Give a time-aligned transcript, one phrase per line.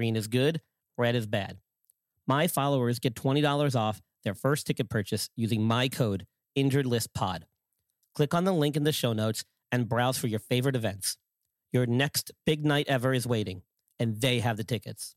[0.00, 0.62] Green is good,
[0.96, 1.58] red is bad.
[2.26, 7.42] My followers get $20 off their first ticket purchase using my code InjuredListPod.
[8.14, 11.18] Click on the link in the show notes and browse for your favorite events.
[11.70, 13.60] Your next big night ever is waiting,
[13.98, 15.16] and they have the tickets.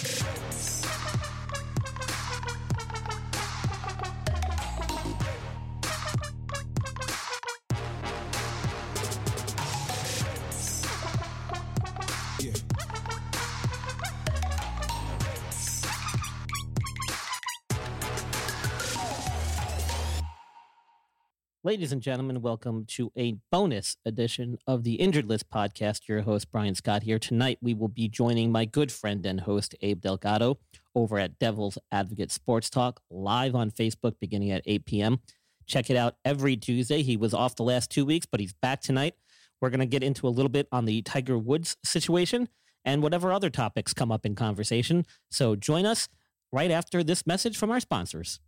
[21.71, 26.05] Ladies and gentlemen, welcome to a bonus edition of the Injured List podcast.
[26.05, 27.17] Your host, Brian Scott, here.
[27.17, 30.59] Tonight, we will be joining my good friend and host, Abe Delgado,
[30.95, 35.21] over at Devil's Advocate Sports Talk, live on Facebook beginning at 8 p.m.
[35.65, 37.03] Check it out every Tuesday.
[37.03, 39.15] He was off the last two weeks, but he's back tonight.
[39.61, 42.49] We're going to get into a little bit on the Tiger Woods situation
[42.83, 45.05] and whatever other topics come up in conversation.
[45.29, 46.09] So join us
[46.51, 48.41] right after this message from our sponsors.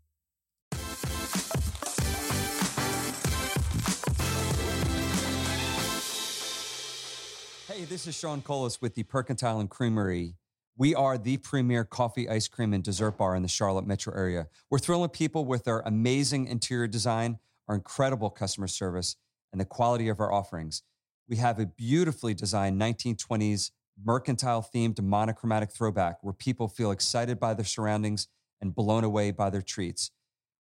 [7.74, 10.36] Hey, this is Sean Colas with the Percentile and Creamery.
[10.78, 14.48] We are the premier coffee, ice cream, and dessert bar in the Charlotte metro area.
[14.70, 19.16] We're thrilling people with our amazing interior design, our incredible customer service,
[19.52, 20.84] and the quality of our offerings.
[21.28, 23.72] We have a beautifully designed 1920s
[24.06, 28.28] mercantile themed monochromatic throwback where people feel excited by their surroundings
[28.62, 30.12] and blown away by their treats.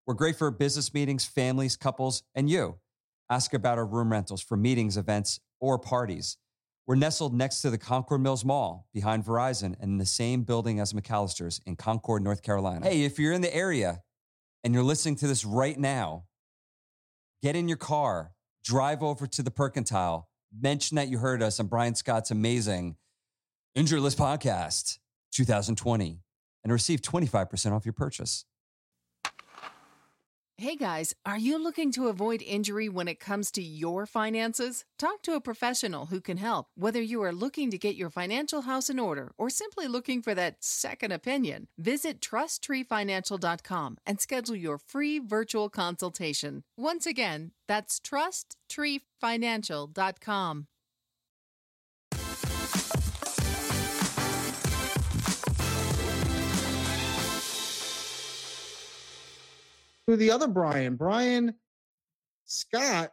[0.07, 2.79] We're great for business meetings, families, couples, and you.
[3.29, 6.37] Ask about our room rentals for meetings, events, or parties.
[6.85, 10.81] We're nestled next to the Concord Mills Mall behind Verizon and in the same building
[10.81, 12.85] as McAllister's in Concord, North Carolina.
[12.85, 14.01] Hey, if you're in the area
[14.63, 16.25] and you're listening to this right now,
[17.41, 18.33] get in your car,
[18.65, 20.25] drive over to the Percentile,
[20.57, 22.97] mention that you heard us on Brian Scott's amazing
[23.75, 24.99] Injured List Podcast
[25.31, 26.19] 2020
[26.63, 28.45] and receive 25% off your purchase.
[30.63, 34.85] Hey guys, are you looking to avoid injury when it comes to your finances?
[34.97, 38.61] Talk to a professional who can help, whether you are looking to get your financial
[38.61, 41.67] house in order or simply looking for that second opinion.
[41.77, 46.63] Visit trusttreefinancial.com and schedule your free virtual consultation.
[46.77, 50.67] Once again, that's trusttreefinancial.com.
[60.07, 61.53] to the other Brian, Brian
[62.45, 63.11] Scott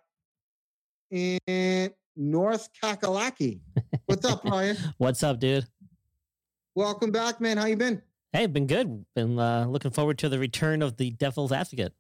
[1.11, 3.61] in North Kakalaki.
[4.07, 4.77] What's up, Brian?
[4.99, 5.67] What's up, dude?
[6.75, 7.57] Welcome back, man.
[7.57, 8.03] How you been?
[8.33, 9.05] Hey, been good.
[9.15, 11.93] Been uh, looking forward to the return of the Devil's Advocate.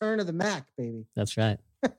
[0.00, 1.06] Turn of the Mac, baby.
[1.14, 1.58] That's right.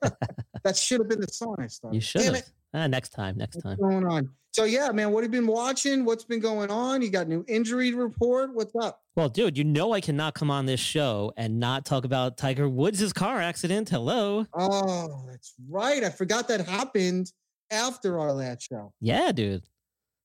[0.64, 1.94] That should have been the song I started.
[1.94, 2.42] You should Damn have.
[2.42, 2.50] it.
[2.76, 3.38] Ah, next time.
[3.38, 3.78] Next What's time.
[3.78, 4.28] going on?
[4.52, 6.04] So yeah, man, what have you been watching?
[6.04, 7.00] What's been going on?
[7.00, 8.54] You got new injury report?
[8.54, 9.00] What's up?
[9.14, 12.68] Well, dude, you know I cannot come on this show and not talk about Tiger
[12.68, 13.88] Woods' car accident.
[13.88, 14.44] Hello.
[14.52, 16.04] Oh, that's right.
[16.04, 17.32] I forgot that happened
[17.70, 18.92] after our last show.
[19.00, 19.64] Yeah, dude.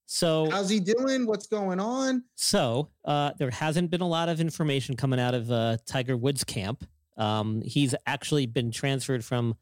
[0.07, 1.25] So How's he doing?
[1.25, 2.25] What's going on?
[2.36, 6.44] So uh, there hasn't been a lot of information coming out of uh, Tiger Woods
[6.44, 6.86] camp.
[7.15, 9.56] Um, he's actually been transferred from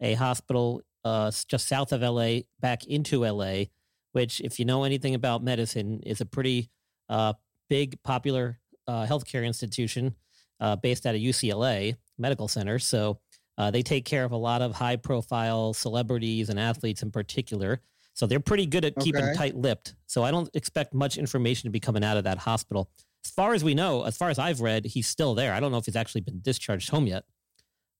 [0.00, 3.64] a hospital uh, just south of LA back into LA,
[4.12, 6.70] which, if you know anything about medicine, is a pretty
[7.08, 7.32] uh,
[7.68, 10.14] big, popular uh, healthcare institution
[10.60, 12.78] uh, based out of UCLA Medical Center.
[12.78, 13.18] So
[13.58, 17.80] uh, they take care of a lot of high profile celebrities and athletes in particular.
[18.14, 19.34] So they're pretty good at keeping Okay.
[19.34, 19.94] tight lipped.
[20.06, 22.90] So I don't expect much information to be coming out of that hospital.
[23.24, 25.54] As far as we know, as far as I've read, he's still there.
[25.54, 27.24] I don't know if he's actually been discharged home yet.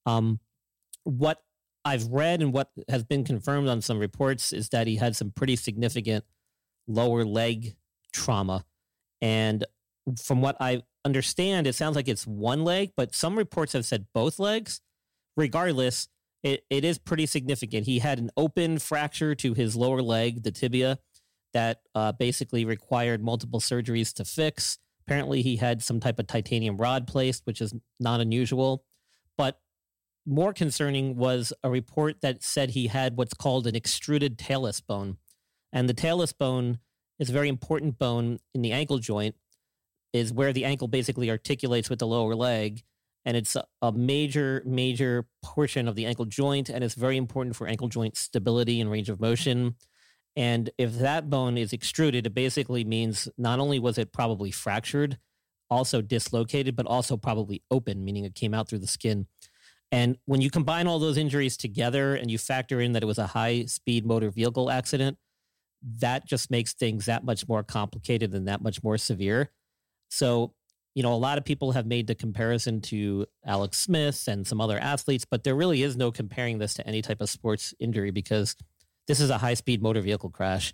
[0.05, 0.41] Um,
[1.05, 1.43] what
[1.85, 5.31] I've read and what has been confirmed on some reports is that he had some
[5.31, 6.25] pretty significant
[6.87, 7.75] lower leg
[8.13, 8.65] trauma.
[9.21, 9.65] And
[10.21, 14.07] from what I understand, it sounds like it's one leg, but some reports have said
[14.15, 14.81] both legs.
[15.37, 16.09] Regardless,
[16.43, 17.87] it, it is pretty significant.
[17.87, 20.99] He had an open fracture to his lower leg, the tibia,
[21.53, 24.79] that uh, basically required multiple surgeries to fix.
[25.07, 28.85] Apparently, he had some type of titanium rod placed, which is not unusual.
[29.39, 29.61] But
[30.27, 35.17] more concerning was a report that said he had what's called an extruded talus bone.
[35.73, 36.79] And the talus bone
[37.19, 39.35] is a very important bone in the ankle joint,
[40.13, 42.83] is where the ankle basically articulates with the lower leg.
[43.25, 46.69] And it's a, major, major portion of the ankle joint.
[46.69, 49.77] And it's very important for ankle joint stability and range of motion.
[50.35, 55.19] And if that bone is extruded, it basically means not only was it probably fractured,
[55.71, 59.27] also dislocated, but also probably open, meaning it came out through the skin.
[59.93, 63.19] And when you combine all those injuries together and you factor in that it was
[63.19, 65.19] a high speed motor vehicle accident,
[65.99, 69.51] that just makes things that much more complicated and that much more severe.
[70.09, 70.55] So,
[70.95, 74.61] you know, a lot of people have made the comparison to Alex Smith and some
[74.61, 78.11] other athletes, but there really is no comparing this to any type of sports injury
[78.11, 78.57] because
[79.07, 80.73] this is a high speed motor vehicle crash.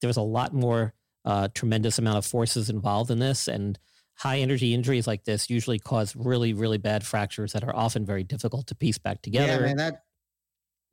[0.00, 0.92] There was a lot more
[1.24, 3.78] uh, tremendous amount of forces involved in this, and
[4.16, 8.24] high energy injuries like this usually cause really, really bad fractures that are often very
[8.24, 9.52] difficult to piece back together.
[9.52, 10.02] Yeah, man, that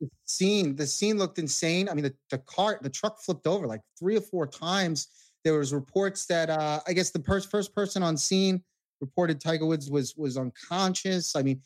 [0.00, 1.88] the scene, the scene looked insane.
[1.88, 5.08] I mean, the, the car, the truck flipped over like three or four times.
[5.44, 8.62] There was reports that uh, I guess the pers- first person on scene
[9.00, 11.36] reported Tiger Woods was was unconscious.
[11.36, 11.60] I mean,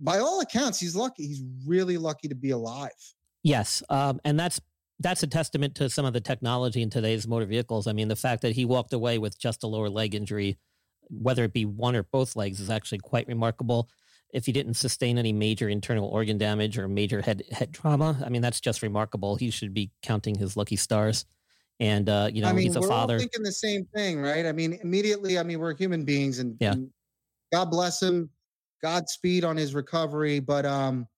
[0.00, 1.26] by all accounts, he's lucky.
[1.26, 2.90] He's really lucky to be alive.
[3.42, 4.60] Yes, um, and that's
[5.00, 7.86] that's a testament to some of the technology in today's motor vehicles.
[7.86, 10.58] I mean, the fact that he walked away with just a lower leg injury,
[11.10, 13.88] whether it be one or both legs, is actually quite remarkable.
[14.32, 18.28] If he didn't sustain any major internal organ damage or major head head trauma, I
[18.28, 19.36] mean, that's just remarkable.
[19.36, 21.24] He should be counting his lucky stars.
[21.80, 23.14] And uh, you know, I mean, he's a we're father.
[23.14, 24.46] all thinking the same thing, right?
[24.46, 26.72] I mean, immediately, I mean, we're human beings, and, Yeah.
[26.72, 26.90] and
[27.52, 28.30] God bless him,
[28.82, 30.40] Godspeed on his recovery.
[30.40, 31.08] But um,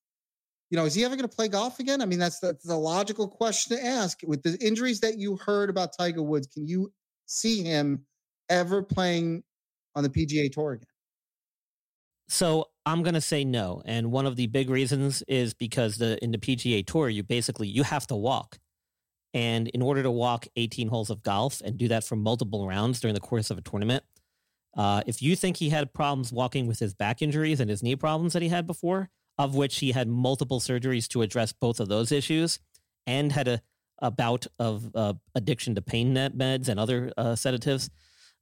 [0.71, 2.01] you know, is he ever going to play golf again?
[2.01, 4.21] I mean, that's that's a logical question to ask.
[4.25, 6.93] With the injuries that you heard about Tiger Woods, can you
[7.27, 8.07] see him
[8.49, 9.43] ever playing
[9.95, 10.87] on the PGA Tour again?
[12.29, 16.23] So I'm going to say no, and one of the big reasons is because the
[16.25, 18.59] in the PGA Tour, you basically you have to walk,
[19.35, 23.01] and in order to walk 18 holes of golf and do that for multiple rounds
[23.01, 24.05] during the course of a tournament,
[24.77, 27.97] uh, if you think he had problems walking with his back injuries and his knee
[27.97, 31.89] problems that he had before, of which he had multiple surgeries to address both of
[31.89, 32.59] those issues,
[33.07, 33.61] and had a,
[34.01, 37.91] a bout of uh, addiction to pain meds and other uh, sedatives,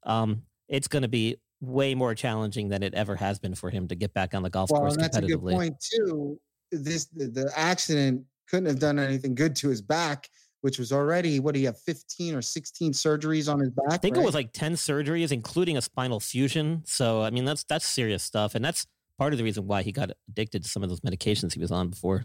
[0.04, 3.86] um, it's going to be way more challenging than it ever has been for him
[3.88, 6.40] to get back on the golf Well, course and that's a good point too.
[6.72, 10.28] This the, the accident couldn't have done anything good to his back,
[10.62, 13.86] which was already what he you have, fifteen or sixteen surgeries on his back?
[13.90, 16.82] I think it was like 10 surgeries, including a spinal fusion.
[16.86, 18.54] So, I mean, that's that's serious stuff.
[18.54, 18.86] And that's
[19.18, 21.70] part of the reason why he got addicted to some of those medications he was
[21.70, 22.24] on before.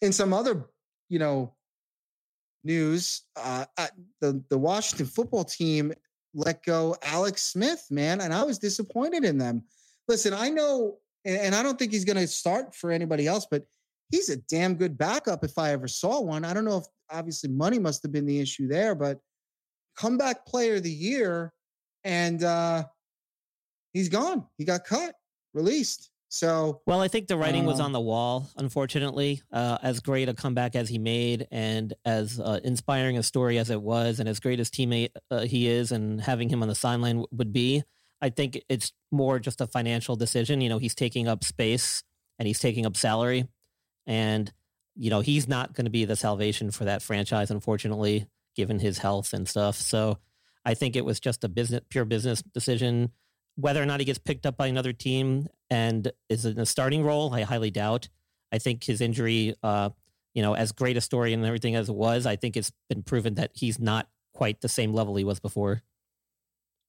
[0.00, 0.66] in some other,
[1.08, 1.54] you know,
[2.62, 3.88] news, uh, uh,
[4.20, 5.92] the the Washington football team
[6.34, 9.62] let go Alex Smith, man, and I was disappointed in them.
[10.08, 13.64] Listen, I know, and, I don't think he's going to start for anybody else, but
[14.10, 16.44] he's a damn good backup if I ever saw one.
[16.44, 19.20] I don't know if obviously money must have been the issue there, but
[19.96, 21.52] comeback player of the year,
[22.02, 22.84] and uh
[23.92, 24.44] he's gone.
[24.58, 25.14] He got cut,
[25.54, 26.10] released.
[26.34, 29.40] So Well, I think the writing was Uh, on the wall, unfortunately.
[29.52, 33.70] Uh, as great a comeback as he made, and as uh, inspiring a story as
[33.70, 36.74] it was, and as great as teammate uh, he is, and having him on the
[36.74, 37.84] sideline w- would be,
[38.20, 40.60] I think it's more just a financial decision.
[40.60, 42.02] You know, he's taking up space
[42.36, 43.46] and he's taking up salary,
[44.04, 44.52] and
[44.96, 48.26] you know he's not going to be the salvation for that franchise, unfortunately,
[48.56, 49.76] given his health and stuff.
[49.76, 50.18] So,
[50.64, 53.12] I think it was just a business, pure business decision.
[53.56, 57.04] Whether or not he gets picked up by another team and is in a starting
[57.04, 58.08] role, I highly doubt.
[58.52, 59.90] I think his injury, uh,
[60.34, 63.02] you know, as great a story and everything as it was, I think it's been
[63.02, 65.82] proven that he's not quite the same level he was before.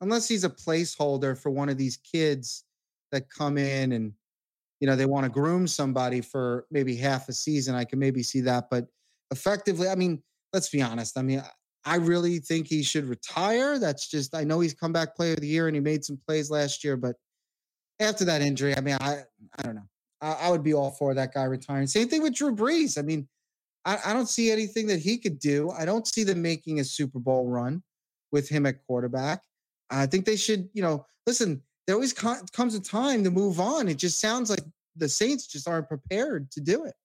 [0.01, 2.63] unless he's a placeholder for one of these kids
[3.11, 4.11] that come in and
[4.81, 8.21] you know they want to groom somebody for maybe half a season i can maybe
[8.21, 8.87] see that but
[9.31, 11.41] effectively i mean let's be honest i mean
[11.85, 13.77] I really think he should retire.
[13.77, 16.49] That's just I know he's comeback player of the year and he made some plays
[16.49, 17.15] last year, but
[17.99, 19.19] after that injury, I mean, I
[19.57, 19.87] I don't know.
[20.21, 21.87] I, I would be all for that guy retiring.
[21.87, 22.97] Same thing with Drew Brees.
[22.97, 23.27] I mean,
[23.85, 25.71] I, I don't see anything that he could do.
[25.71, 27.83] I don't see them making a Super Bowl run
[28.31, 29.43] with him at quarterback.
[29.89, 31.61] I think they should, you know, listen.
[31.85, 33.87] There always co- comes a time to move on.
[33.87, 34.63] It just sounds like
[34.95, 36.95] the Saints just aren't prepared to do it.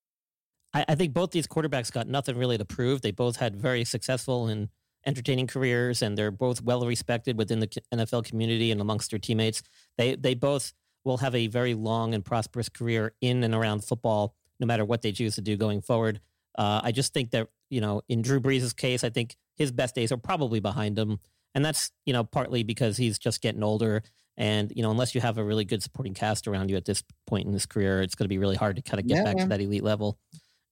[0.72, 3.02] I, I think both these quarterbacks got nothing really to prove.
[3.02, 4.68] They both had very successful and
[5.06, 9.62] entertaining careers, and they're both well respected within the NFL community and amongst their teammates.
[9.98, 10.72] They they both
[11.04, 15.02] will have a very long and prosperous career in and around football, no matter what
[15.02, 16.20] they choose to do going forward.
[16.58, 19.94] Uh, I just think that you know, in Drew Brees' case, I think his best
[19.94, 21.18] days are probably behind him,
[21.54, 24.02] and that's you know partly because he's just getting older.
[24.36, 27.02] And you know, unless you have a really good supporting cast around you at this
[27.26, 29.24] point in his career, it's going to be really hard to kind of get Yeah,
[29.24, 29.44] back man.
[29.46, 30.18] to that elite level.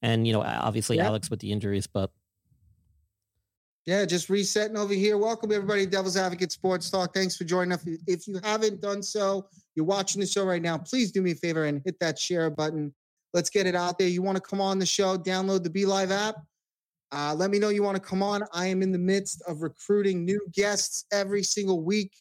[0.03, 1.07] And you know, obviously Yeah.
[1.07, 2.11] Alex with the injuries, but
[3.87, 5.17] Yeah, just resetting over here.
[5.17, 7.15] Welcome everybody, Devil's Advocate Sports Talk.
[7.15, 7.83] Thanks for joining us.
[8.07, 10.77] If you haven't done so, you're watching the show right now.
[10.77, 12.95] Please do me a favor and hit that share button.
[13.33, 14.09] Let's get it out there.
[14.09, 15.17] You want to come on the show?
[15.17, 16.37] Download the Be Live app.
[17.13, 18.43] Uh, let me know you want to come on.
[18.53, 22.13] I am in the midst of recruiting new guests every single week.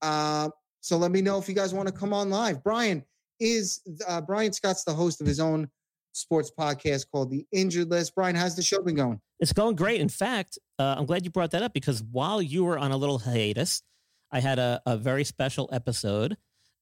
[0.00, 0.48] Uh,
[0.80, 2.64] so let me know if you guys want to come on live.
[2.64, 3.04] Brian
[3.38, 5.68] is uh, Brian Scott's the host of his own
[6.12, 8.14] sports podcast called The Injured List.
[8.14, 9.20] Brian, how's the show been going?
[9.40, 10.00] It's going great.
[10.00, 12.96] In fact, uh, I'm glad you brought that up because while you were on a
[12.96, 13.82] little hiatus,
[14.30, 16.36] I had a, a very special episode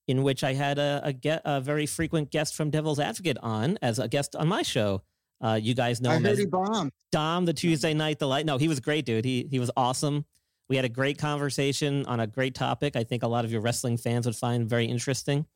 [0.06, 3.78] in which I had a, a, get, a very frequent guest from Devil's Advocate on
[3.80, 5.02] as a guest on my show.
[5.42, 6.92] Uh, you guys know I him as bombed.
[7.12, 8.44] Dom, the Tuesday night delight.
[8.44, 9.24] No, he was great, dude.
[9.24, 10.26] He he was awesome.
[10.68, 12.94] We had a great conversation on a great topic.
[12.94, 15.46] I think a lot of your wrestling fans would find very interesting,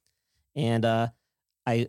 [0.56, 1.08] and uh,
[1.66, 1.88] I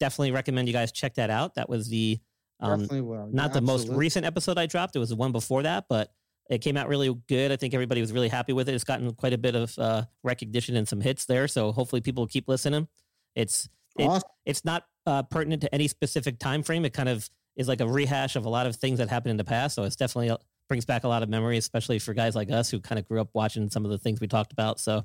[0.00, 1.54] definitely recommend you guys check that out.
[1.54, 2.18] That was the
[2.60, 3.28] um, Definitely will.
[3.32, 4.96] not Yeah, the most recent episode I dropped.
[4.96, 6.12] It was the one before that, but
[6.48, 7.52] it came out really good.
[7.52, 8.74] I think everybody was really happy with it.
[8.74, 11.48] It's gotten quite a bit of uh, recognition and some hits there.
[11.48, 12.88] So hopefully people will keep listening.
[13.34, 14.28] It's it- Awesome.
[14.44, 16.84] it's not uh, pertinent to any specific time frame.
[16.84, 19.36] It kind of is like a rehash of a lot of things that happened in
[19.38, 19.74] the past.
[19.74, 20.36] So it's definitely uh,
[20.68, 23.20] brings back a lot of memories, especially for guys like us who kind of grew
[23.20, 24.78] up watching some of the things we talked about.
[24.80, 25.04] So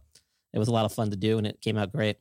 [0.54, 2.18] it was a lot of fun to do, and it came out great.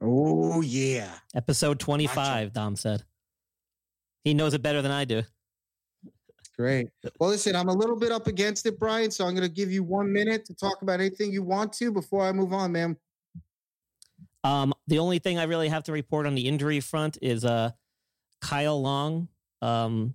[0.00, 1.10] Oh yeah.
[1.34, 3.04] Episode twenty five, Dom said.
[4.24, 5.22] He knows it better than I do.
[6.56, 6.90] Great.
[7.18, 9.10] Well, listen, I'm a little bit up against it, Brian.
[9.10, 11.90] So I'm going to give you one minute to talk about anything you want to
[11.90, 12.96] before I move on, man.
[14.44, 17.70] Um, the only thing I really have to report on the injury front is uh,
[18.42, 19.28] Kyle Long,
[19.60, 20.14] um,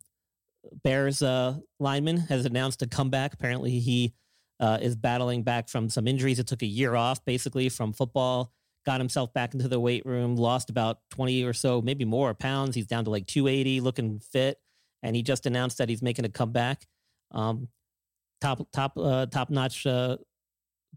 [0.84, 3.34] Bears uh, lineman, has announced a comeback.
[3.34, 4.14] Apparently, he
[4.60, 6.40] uh, is battling back from some injuries.
[6.40, 8.54] It took a year off, basically, from football.
[8.88, 12.74] Got himself back into the weight room, lost about 20 or so, maybe more pounds.
[12.74, 14.62] He's down to like 280, looking fit.
[15.04, 16.88] And he just announced that he's making a comeback.
[17.32, 17.68] Um,
[18.40, 20.16] top, top, uh, top notch uh,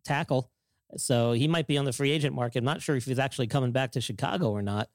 [0.05, 0.53] tackle.
[0.99, 2.61] So he might be on the free agent market.
[2.61, 4.89] I'm not sure if he's actually coming back to Chicago or not.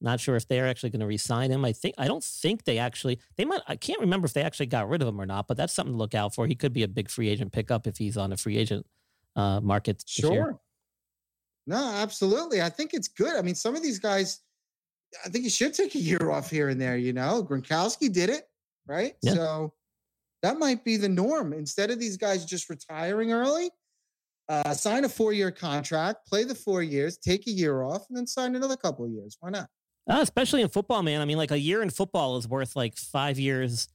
[0.00, 1.64] Not sure if they're actually going to re-sign him.
[1.64, 3.60] I think I don't think they actually they might.
[3.68, 5.46] I can't remember if they actually got rid of him or not.
[5.46, 6.48] But that's something to look out for.
[6.48, 8.86] He could be a big free agent pickup if he's on a free agent
[9.36, 10.02] uh, market.
[10.06, 10.58] Sure.
[11.66, 12.62] No, absolutely.
[12.62, 13.36] I think it's good.
[13.36, 14.40] I mean, some of these guys,
[15.24, 16.96] I think you should take a year off here and there.
[16.96, 18.44] You know, Gronkowski did it,
[18.86, 19.14] right?
[19.22, 19.34] Yeah.
[19.34, 19.74] So
[20.42, 21.52] that might be the norm.
[21.52, 23.70] Instead of these guys just retiring early,
[24.48, 28.26] uh, sign a four-year contract, play the four years, take a year off, and then
[28.26, 29.36] sign another couple of years.
[29.40, 29.68] Why not?
[30.08, 31.20] Uh, especially in football, man.
[31.20, 33.86] I mean, like a year in football is worth like five years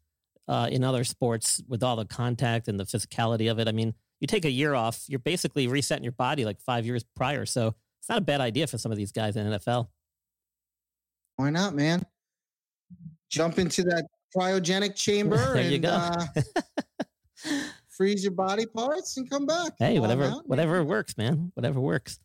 [0.47, 3.67] uh, in other sports with all the contact and the physicality of it.
[3.67, 7.03] I mean, you take a year off, you're basically resetting your body like five years
[7.15, 7.45] prior.
[7.45, 9.87] So it's not a bad idea for some of these guys in NFL.
[11.37, 12.05] Why not, man?
[13.29, 14.05] Jump into that
[14.35, 15.89] cryogenic chamber There and you go.
[15.89, 16.25] Uh,
[17.89, 19.73] freeze your body parts and come back.
[19.79, 21.51] hey, Come whatever, whatever works, man.
[21.55, 22.19] Whatever works.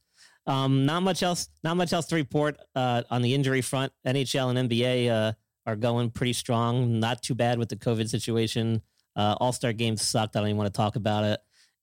[0.47, 1.49] Um, not much else.
[1.63, 3.93] Not much else to report uh, on the injury front.
[4.07, 5.33] NHL and NBA uh,
[5.67, 6.99] are going pretty strong.
[6.99, 8.83] Not too bad with the COVID situation.
[9.17, 10.37] Uh, All Star games sucked.
[10.37, 11.41] I don't even want to talk about it.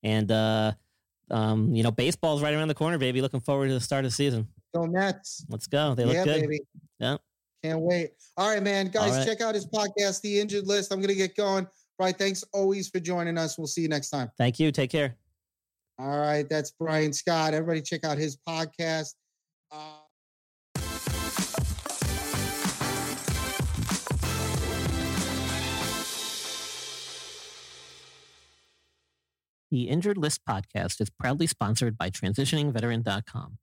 [0.07, 0.71] And uh,
[1.29, 3.21] um, you know, baseball's right around the corner, baby.
[3.21, 4.47] Looking forward to the start of the season.
[4.73, 5.45] Go Nets.
[5.49, 5.95] Let's go.
[5.95, 6.41] They look yeah, good.
[6.41, 6.61] baby.
[6.99, 7.17] Yeah.
[7.61, 8.11] Can't wait.
[8.37, 8.87] All right, man.
[8.87, 9.27] Guys, right.
[9.27, 10.93] check out his podcast, The Injured List.
[10.93, 11.67] I'm going to get going.
[11.97, 13.57] Brian, thanks always for joining us.
[13.57, 14.31] We'll see you next time.
[14.37, 14.71] Thank you.
[14.71, 15.15] Take care.
[15.99, 16.47] All right.
[16.47, 17.53] That's Brian Scott.
[17.53, 19.15] Everybody check out his podcast.
[19.71, 19.96] Uh,
[29.77, 33.59] The Injured List podcast is proudly sponsored by TransitioningVeteran.com.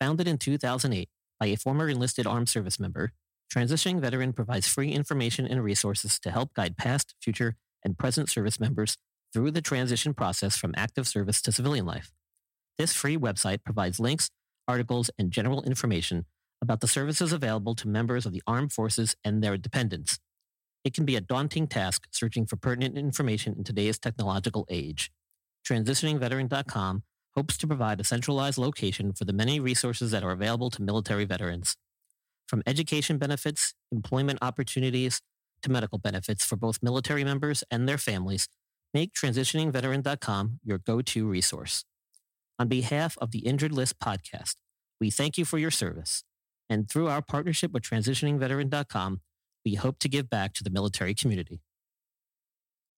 [0.00, 3.12] Founded in 2008 by a former enlisted armed service member,
[3.54, 7.54] Transitioning Veteran provides free information and resources to help guide past, future,
[7.84, 8.96] and present service members
[9.32, 12.10] through the transition process from active service to civilian life.
[12.76, 14.30] This free website provides links,
[14.66, 16.26] articles, and general information
[16.60, 20.18] about the services available to members of the armed forces and their dependents.
[20.82, 25.12] It can be a daunting task searching for pertinent information in today's technological age.
[25.66, 27.02] TransitioningVeteran.com
[27.34, 31.24] hopes to provide a centralized location for the many resources that are available to military
[31.24, 31.76] veterans.
[32.46, 35.22] From education benefits, employment opportunities,
[35.62, 38.48] to medical benefits for both military members and their families,
[38.92, 41.84] make TransitioningVeteran.com your go-to resource.
[42.58, 44.56] On behalf of the Injured List podcast,
[45.00, 46.24] we thank you for your service.
[46.68, 49.20] And through our partnership with TransitioningVeteran.com,
[49.64, 51.60] we hope to give back to the military community.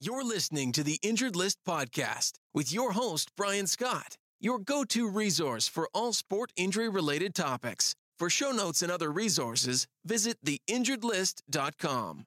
[0.07, 5.09] You're listening to the Injured List podcast with your host, Brian Scott, your go to
[5.09, 7.95] resource for all sport injury related topics.
[8.19, 12.27] For show notes and other resources, visit theinjuredlist.com.